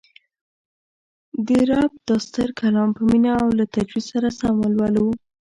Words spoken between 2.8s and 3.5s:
په مینه او